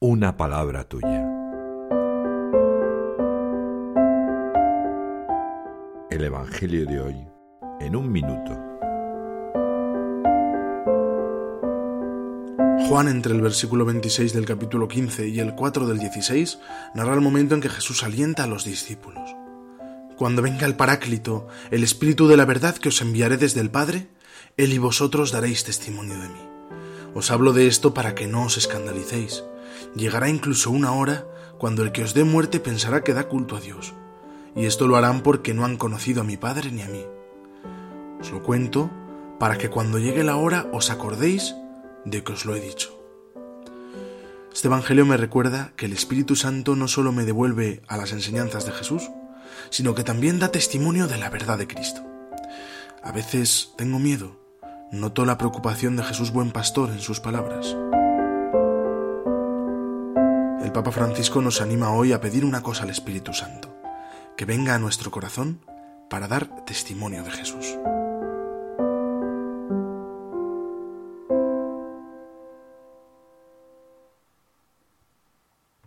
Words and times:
una 0.00 0.36
palabra 0.36 0.84
tuya. 0.84 1.24
El 6.10 6.24
Evangelio 6.24 6.84
de 6.84 7.00
hoy 7.00 7.26
en 7.80 7.96
un 7.96 8.10
minuto. 8.12 8.52
Juan, 12.88 13.08
entre 13.08 13.32
el 13.32 13.40
versículo 13.40 13.84
26 13.84 14.34
del 14.34 14.44
capítulo 14.44 14.88
15 14.88 15.28
y 15.28 15.40
el 15.40 15.54
4 15.54 15.86
del 15.86 15.98
16, 15.98 16.58
narra 16.94 17.14
el 17.14 17.20
momento 17.20 17.54
en 17.54 17.60
que 17.60 17.70
Jesús 17.70 18.02
alienta 18.02 18.44
a 18.44 18.46
los 18.46 18.64
discípulos. 18.64 19.34
Cuando 20.16 20.42
venga 20.42 20.66
el 20.66 20.76
Paráclito, 20.76 21.48
el 21.70 21.82
Espíritu 21.82 22.28
de 22.28 22.36
la 22.36 22.44
verdad 22.44 22.76
que 22.76 22.90
os 22.90 23.00
enviaré 23.00 23.36
desde 23.36 23.60
el 23.60 23.70
Padre, 23.70 24.08
Él 24.56 24.72
y 24.72 24.78
vosotros 24.78 25.32
daréis 25.32 25.64
testimonio 25.64 26.18
de 26.20 26.28
mí. 26.28 26.48
Os 27.14 27.30
hablo 27.30 27.52
de 27.52 27.68
esto 27.68 27.94
para 27.94 28.14
que 28.14 28.26
no 28.26 28.44
os 28.44 28.58
escandalicéis. 28.58 29.44
Llegará 29.94 30.28
incluso 30.28 30.70
una 30.70 30.92
hora 30.92 31.26
cuando 31.58 31.82
el 31.82 31.92
que 31.92 32.02
os 32.02 32.14
dé 32.14 32.24
muerte 32.24 32.60
pensará 32.60 33.02
que 33.02 33.14
da 33.14 33.28
culto 33.28 33.56
a 33.56 33.60
Dios. 33.60 33.94
Y 34.56 34.66
esto 34.66 34.86
lo 34.86 34.96
harán 34.96 35.22
porque 35.22 35.54
no 35.54 35.64
han 35.64 35.76
conocido 35.76 36.20
a 36.20 36.24
mi 36.24 36.36
Padre 36.36 36.70
ni 36.70 36.82
a 36.82 36.88
mí. 36.88 37.04
Os 38.20 38.30
lo 38.30 38.42
cuento 38.42 38.90
para 39.38 39.58
que 39.58 39.70
cuando 39.70 39.98
llegue 39.98 40.24
la 40.24 40.36
hora 40.36 40.68
os 40.72 40.90
acordéis 40.90 41.54
de 42.04 42.22
que 42.22 42.32
os 42.32 42.44
lo 42.44 42.54
he 42.54 42.60
dicho. 42.60 43.00
Este 44.52 44.68
Evangelio 44.68 45.04
me 45.04 45.16
recuerda 45.16 45.72
que 45.76 45.86
el 45.86 45.92
Espíritu 45.92 46.36
Santo 46.36 46.76
no 46.76 46.86
solo 46.86 47.10
me 47.10 47.24
devuelve 47.24 47.82
a 47.88 47.96
las 47.96 48.12
enseñanzas 48.12 48.64
de 48.64 48.72
Jesús, 48.72 49.10
sino 49.70 49.94
que 49.94 50.04
también 50.04 50.38
da 50.38 50.52
testimonio 50.52 51.08
de 51.08 51.18
la 51.18 51.28
verdad 51.28 51.58
de 51.58 51.66
Cristo. 51.66 52.02
A 53.02 53.10
veces 53.10 53.72
tengo 53.76 53.98
miedo, 53.98 54.40
noto 54.92 55.24
la 55.24 55.38
preocupación 55.38 55.96
de 55.96 56.04
Jesús 56.04 56.30
buen 56.30 56.52
pastor 56.52 56.90
en 56.90 57.00
sus 57.00 57.20
palabras. 57.20 57.76
Papa 60.74 60.90
Francisco 60.90 61.40
nos 61.40 61.60
anima 61.60 61.92
hoy 61.92 62.12
a 62.12 62.20
pedir 62.20 62.44
una 62.44 62.60
cosa 62.60 62.82
al 62.82 62.90
Espíritu 62.90 63.32
Santo, 63.32 63.72
que 64.36 64.44
venga 64.44 64.74
a 64.74 64.80
nuestro 64.80 65.12
corazón 65.12 65.60
para 66.10 66.26
dar 66.26 66.64
testimonio 66.64 67.22
de 67.22 67.30
Jesús. 67.30 67.78